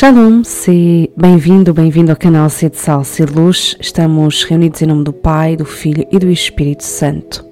[0.00, 3.76] Shalom, se bem-vindo, bem-vindo ao canal C de Sal, C de Luz.
[3.80, 7.44] Estamos reunidos em nome do Pai, do Filho e do Espírito Santo.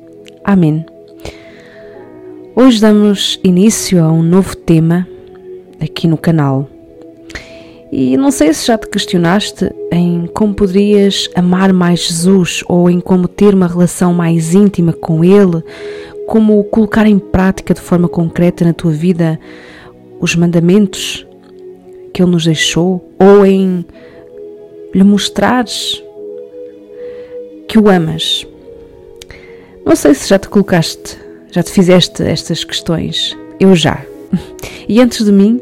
[0.44, 0.86] Amém.
[2.54, 5.08] Hoje damos início a um novo tema
[5.80, 6.68] aqui no canal.
[7.90, 13.00] E não sei se já te questionaste em como poderias amar mais Jesus ou em
[13.00, 15.64] como ter uma relação mais íntima com Ele,
[16.28, 19.36] como colocar em prática de forma concreta na tua vida
[20.20, 21.26] os mandamentos
[22.16, 23.84] que Ele nos deixou ou em
[24.94, 26.02] lhe mostrares
[27.68, 28.46] que o amas.
[29.84, 31.18] Não sei se já te colocaste,
[31.50, 33.36] já te fizeste estas questões.
[33.60, 34.02] Eu já.
[34.88, 35.60] E antes de mim,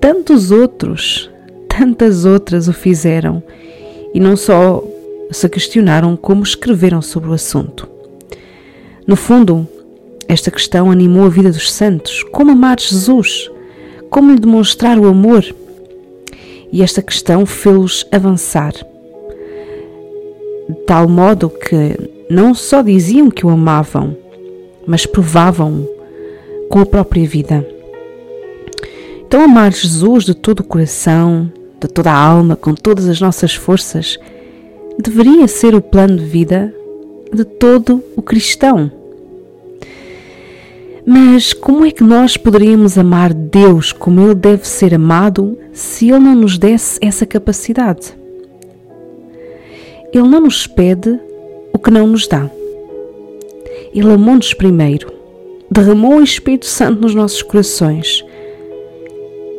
[0.00, 1.28] tantos outros,
[1.68, 3.42] tantas outras o fizeram
[4.14, 4.82] e não só
[5.32, 7.88] se questionaram, como escreveram sobre o assunto.
[9.06, 9.66] No fundo,
[10.28, 12.22] esta questão animou a vida dos santos.
[12.30, 13.50] Como amar Jesus?
[14.10, 15.44] Como lhe demonstrar o amor?
[16.72, 21.96] E esta questão fez-los avançar, de tal modo que
[22.30, 24.16] não só diziam que o amavam,
[24.86, 25.88] mas provavam
[26.68, 27.66] com a própria vida.
[29.26, 31.50] Então, amar Jesus de todo o coração,
[31.80, 34.18] de toda a alma, com todas as nossas forças,
[34.98, 36.74] deveria ser o plano de vida
[37.32, 38.90] de todo o cristão.
[41.10, 46.18] Mas como é que nós poderíamos amar Deus como Ele deve ser amado se Ele
[46.18, 48.14] não nos desse essa capacidade?
[50.12, 51.18] Ele não nos pede
[51.72, 52.50] o que não nos dá.
[53.94, 55.10] Ele amou-nos primeiro,
[55.70, 58.22] derramou o Espírito Santo nos nossos corações.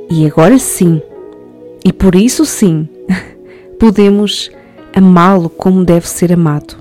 [0.08, 1.02] E agora sim,
[1.84, 2.88] e por isso sim,
[3.80, 4.52] podemos
[4.94, 6.76] amá-lo como deve ser amado.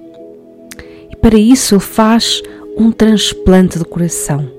[1.11, 2.43] E para isso Ele faz
[2.77, 4.58] um transplante de coração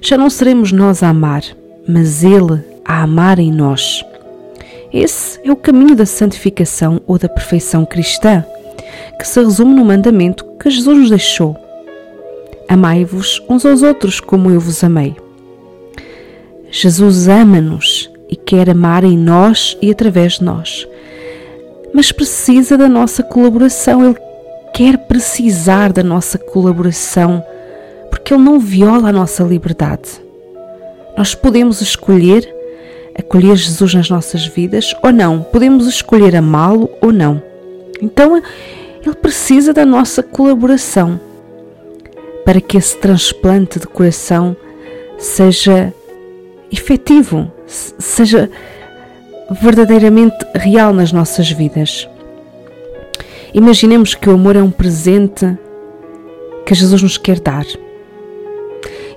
[0.00, 1.42] já não seremos nós a amar,
[1.86, 4.04] mas Ele a amar em nós.
[4.92, 8.44] Esse é o caminho da santificação ou da perfeição cristã,
[9.18, 11.56] que se resume no mandamento que Jesus nos deixou:
[12.68, 15.14] Amai-vos uns aos outros como eu vos amei.
[16.70, 20.88] Jesus ama-nos e quer amar em nós e através de nós,
[21.92, 24.16] mas precisa da nossa colaboração, Ele
[24.72, 27.44] quer precisar da nossa colaboração
[28.10, 30.20] porque Ele não viola a nossa liberdade.
[31.16, 32.60] Nós podemos escolher
[33.16, 37.42] acolher Jesus nas nossas vidas ou não, podemos escolher amá-lo ou não.
[38.00, 38.42] Então,
[39.04, 41.20] Ele precisa da nossa colaboração
[42.44, 44.56] para que esse transplante de coração
[45.18, 45.92] seja
[46.72, 48.50] efetivo, seja
[49.50, 52.08] verdadeiramente real nas nossas vidas.
[53.52, 55.58] Imaginemos que o amor é um presente
[56.64, 57.66] que Jesus nos quer dar.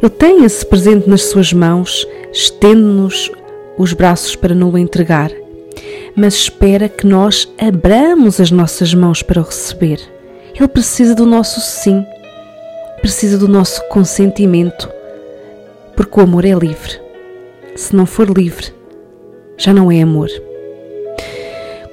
[0.04, 3.32] Ele tem esse presente nas suas mãos, estende-nos
[3.78, 5.32] os braços para nos entregar,
[6.14, 10.02] mas espera que nós abramos as nossas mãos para o receber.
[10.54, 12.06] Ele precisa do nosso sim,
[13.00, 14.92] precisa do nosso consentimento,
[15.96, 17.00] porque o amor é livre.
[17.74, 18.74] Se não for livre,
[19.58, 20.28] já não é amor.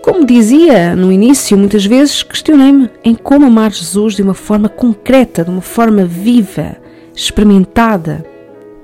[0.03, 5.44] Como dizia no início, muitas vezes questionei-me em como amar Jesus de uma forma concreta,
[5.44, 8.25] de uma forma viva experimentada,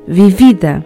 [0.06, 0.84] vivida.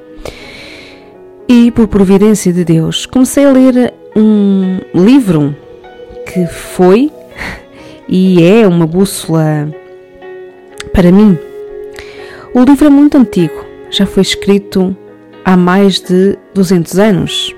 [1.48, 5.54] E por providência de Deus, comecei a ler um livro
[6.26, 7.10] que foi
[8.08, 9.68] e é uma bússola
[10.92, 11.38] para mim.
[12.54, 14.96] O livro é muito antigo, já foi escrito
[15.44, 17.54] há mais de 200 anos.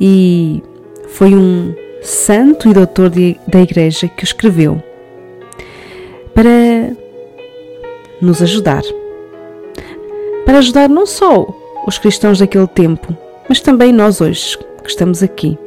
[0.00, 0.62] E
[1.08, 4.82] foi um santo e doutor de, da Igreja que o escreveu
[6.34, 6.96] para
[8.22, 8.82] nos ajudar.
[10.46, 11.46] Para ajudar não só
[11.86, 13.16] os cristãos daquele tempo,
[13.48, 15.58] mas também nós hoje que estamos aqui.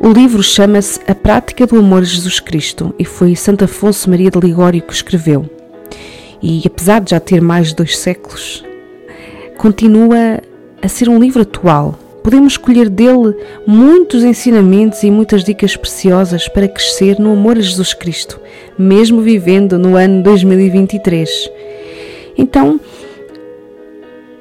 [0.00, 4.30] O livro chama-se A Prática do Amor a Jesus Cristo e foi Santo Afonso Maria
[4.30, 5.48] de Ligório que escreveu.
[6.42, 8.64] E apesar de já ter mais de dois séculos,
[9.56, 10.40] continua
[10.80, 13.34] a ser um livro atual Podemos escolher dele
[13.66, 18.38] muitos ensinamentos e muitas dicas preciosas para crescer no amor a Jesus Cristo,
[18.78, 21.50] mesmo vivendo no ano 2023.
[22.36, 22.78] Então,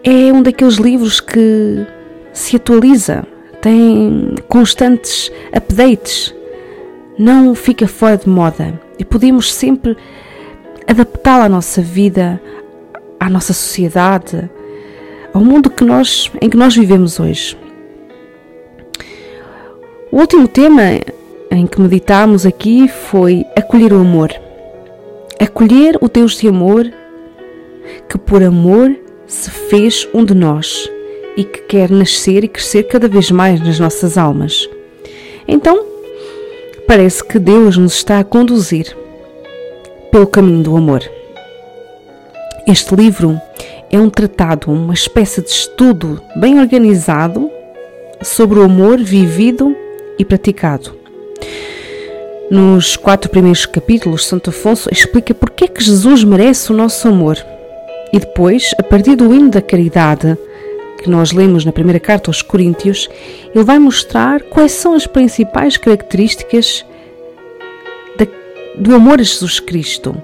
[0.04, 1.88] é um daqueles livros que
[2.34, 3.26] se atualiza,
[3.62, 6.36] tem constantes updates,
[7.18, 9.96] não fica fora de moda e podemos sempre
[10.86, 12.42] adaptá-lo à nossa vida,
[13.18, 14.50] à nossa sociedade,
[15.34, 17.56] ao mundo que nós, em que nós vivemos hoje.
[20.18, 20.82] O último tema
[21.52, 24.34] em que meditámos aqui foi acolher o amor.
[25.40, 26.92] Acolher o Deus de amor
[28.10, 28.96] que por amor
[29.28, 30.90] se fez um de nós
[31.38, 34.68] e que quer nascer e crescer cada vez mais nas nossas almas.
[35.48, 35.86] Então,
[36.88, 38.98] parece que Deus nos está a conduzir
[40.12, 41.04] pelo caminho do amor.
[42.66, 43.40] Este livro
[43.92, 47.52] é um tratado, uma espécie de estudo bem organizado
[48.24, 49.78] sobre o amor vivido
[50.18, 50.96] e praticado.
[52.50, 57.38] Nos quatro primeiros capítulos, Santo Afonso explica porque é que Jesus merece o nosso amor.
[58.14, 60.38] E depois, a partir do hino da caridade,
[61.04, 63.10] que nós lemos na primeira carta aos Coríntios,
[63.54, 66.86] ele vai mostrar quais são as principais características
[68.78, 70.16] do amor a Jesus Cristo,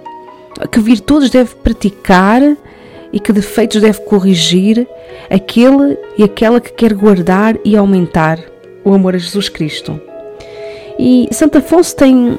[0.71, 2.41] que virtudes deve praticar
[3.11, 4.87] e que defeitos deve corrigir
[5.29, 8.39] aquele e aquela que quer guardar e aumentar
[8.83, 9.99] o amor a Jesus Cristo.
[10.99, 12.37] E Santo Afonso tem,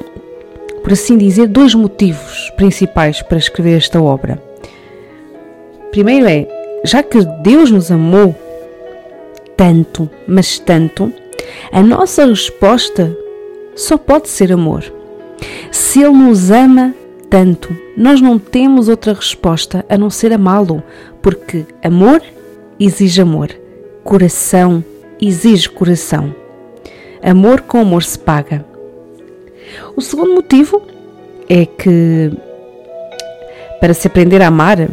[0.83, 4.41] por assim dizer, dois motivos principais para escrever esta obra.
[5.91, 6.47] Primeiro é,
[6.83, 8.35] já que Deus nos amou
[9.55, 11.11] tanto, mas tanto,
[11.71, 13.15] a nossa resposta
[13.75, 14.83] só pode ser amor.
[15.71, 16.93] Se Ele nos ama
[17.29, 20.83] tanto, nós não temos outra resposta a não ser amá-lo,
[21.21, 22.21] porque amor
[22.79, 23.49] exige amor,
[24.03, 24.83] coração
[25.21, 26.33] exige coração.
[27.21, 28.65] Amor com amor se paga.
[29.95, 30.81] O segundo motivo
[31.49, 32.31] é que
[33.79, 34.89] para se aprender a amar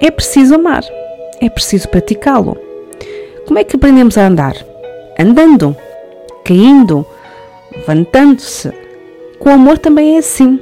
[0.00, 0.84] é preciso amar,
[1.40, 2.56] é preciso praticá-lo.
[3.46, 4.54] Como é que aprendemos a andar?
[5.18, 5.76] Andando,
[6.44, 7.06] caindo,
[7.74, 8.72] levantando-se.
[9.38, 10.60] Com amor também é assim.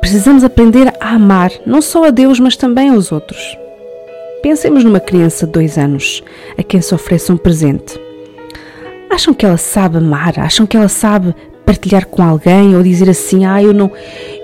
[0.00, 3.56] Precisamos aprender a amar não só a Deus, mas também aos outros.
[4.48, 6.22] Pensemos numa criança de dois anos
[6.56, 8.00] a quem se oferece um presente.
[9.10, 10.38] Acham que ela sabe amar?
[10.38, 11.34] Acham que ela sabe
[11.64, 13.90] partilhar com alguém ou dizer assim: "Ah, eu não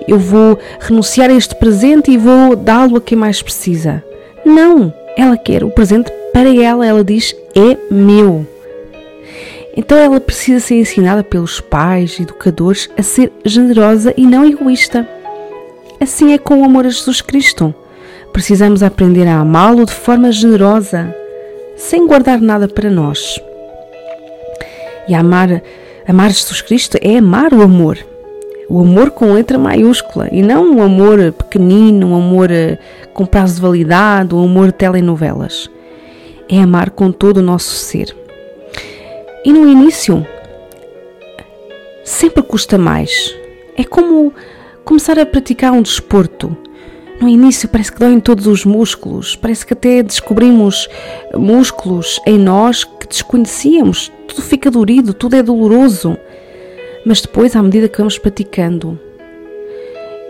[0.05, 4.03] eu vou renunciar a este presente e vou dá-lo a quem mais precisa".
[4.45, 8.45] Não, ela quer o presente para ela, ela diz: "É meu".
[9.77, 15.07] Então ela precisa ser ensinada pelos pais, educadores, a ser generosa e não egoísta.
[15.97, 17.73] Assim é com o amor a Jesus Cristo.
[18.33, 21.15] Precisamos aprender a amá-lo de forma generosa,
[21.77, 23.39] sem guardar nada para nós.
[25.07, 25.61] E amar,
[26.07, 27.99] amar Jesus Cristo é amar o amor.
[28.67, 32.79] O amor com letra maiúscula e não um amor pequenino, um amor eh,
[33.13, 35.69] com prazo de validade, um amor de telenovelas.
[36.49, 38.15] É amar com todo o nosso ser.
[39.45, 40.25] E no início,
[42.03, 43.35] sempre custa mais.
[43.77, 44.33] É como
[44.83, 46.57] começar a praticar um desporto.
[47.23, 50.89] No início parece que doem todos os músculos, parece que até descobrimos
[51.33, 54.11] músculos em nós que desconhecíamos.
[54.27, 56.17] Tudo fica dorido, tudo é doloroso.
[57.05, 58.99] Mas depois, à medida que vamos praticando,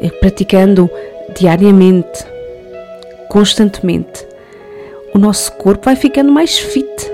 [0.01, 0.87] é praticando
[1.35, 2.23] diariamente,
[3.27, 4.27] constantemente,
[5.15, 7.11] o nosso corpo vai ficando mais fit,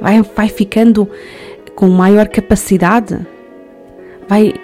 [0.00, 1.06] vai, vai ficando
[1.74, 3.18] com maior capacidade,
[4.26, 4.54] vai,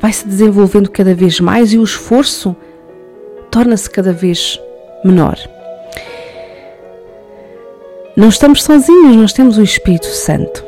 [0.00, 2.56] vai se desenvolvendo cada vez mais e o esforço
[3.54, 4.60] torna-se cada vez
[5.04, 5.38] menor.
[8.16, 10.64] Não estamos sozinhos, nós temos o Espírito Santo.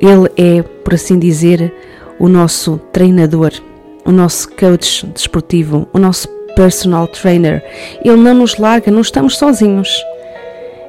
[0.00, 1.74] Ele é, por assim dizer,
[2.20, 3.50] o nosso treinador,
[4.04, 7.60] o nosso coach desportivo, o nosso personal trainer.
[8.04, 9.92] Ele não nos larga, não estamos sozinhos.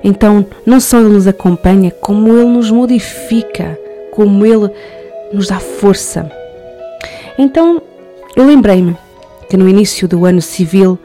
[0.04, 3.76] Então, não só Ele nos acompanha, como Ele nos modifica,
[4.12, 4.70] como Ele
[5.34, 6.32] nos dá força.
[7.40, 7.82] Então,
[8.36, 8.96] eu lembrei-me
[9.54, 10.98] que no início do ano civil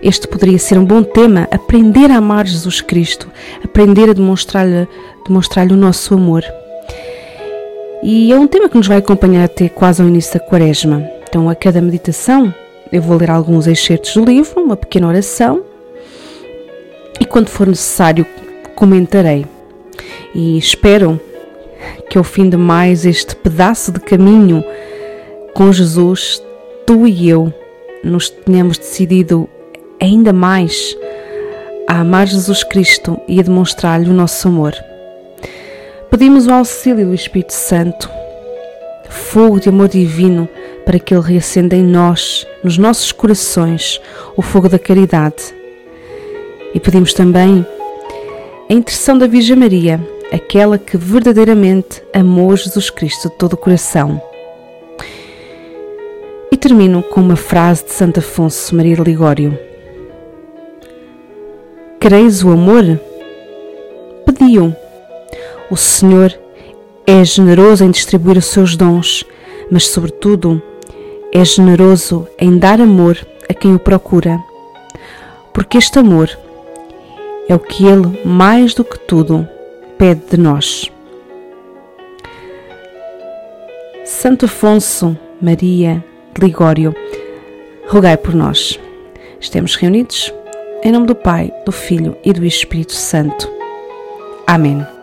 [0.00, 3.28] este poderia ser um bom tema, aprender a amar Jesus Cristo,
[3.64, 4.86] aprender a demonstrar-lhe
[5.26, 6.44] demonstrar o nosso amor.
[8.04, 11.04] E é um tema que nos vai acompanhar até quase ao início da quaresma.
[11.28, 12.54] Então, a cada meditação,
[12.92, 15.64] eu vou ler alguns excertos do livro, uma pequena oração,
[17.20, 18.24] e quando for necessário,
[18.76, 19.44] comentarei.
[20.32, 21.20] E espero
[22.08, 24.62] que ao fim de mais este pedaço de caminho
[25.52, 26.40] com Jesus,
[26.86, 27.52] tu e eu
[28.06, 29.48] nos tenhamos decidido
[30.00, 30.96] ainda mais
[31.88, 34.74] a amar Jesus Cristo e a demonstrar-lhe o nosso amor.
[36.10, 38.08] Pedimos o auxílio do Espírito Santo,
[39.08, 40.48] fogo de amor divino,
[40.84, 44.00] para que Ele reacenda em nós, nos nossos corações,
[44.36, 45.54] o fogo da caridade.
[46.72, 47.66] E pedimos também
[48.70, 50.00] a intercessão da Virgem Maria,
[50.32, 54.20] aquela que verdadeiramente amou Jesus Cristo de todo o coração.
[56.50, 59.58] E termino com uma frase de Santo Afonso Maria Ligório.
[62.00, 63.00] Quereis o amor?
[64.24, 64.74] Pedi-o.
[65.68, 66.32] O Senhor
[67.04, 69.24] é generoso em distribuir os seus dons,
[69.70, 70.62] mas, sobretudo,
[71.32, 74.38] é generoso em dar amor a quem o procura.
[75.52, 76.30] Porque este amor
[77.48, 79.48] é o que Ele, mais do que tudo,
[79.98, 80.90] pede de nós.
[84.04, 86.04] Santo Afonso Maria
[86.38, 86.94] Ligório,
[87.88, 88.78] rogai por nós.
[89.40, 90.32] Estamos reunidos
[90.82, 93.50] em nome do Pai, do Filho e do Espírito Santo.
[94.46, 94.95] Amém.